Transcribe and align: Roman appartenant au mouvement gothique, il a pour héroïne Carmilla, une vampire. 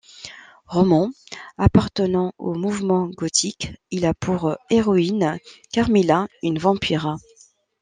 Roman 0.65 1.11
appartenant 1.59 2.33
au 2.39 2.55
mouvement 2.55 3.05
gothique, 3.05 3.71
il 3.91 4.05
a 4.07 4.15
pour 4.15 4.57
héroïne 4.71 5.37
Carmilla, 5.71 6.25
une 6.41 6.57
vampire. 6.57 7.17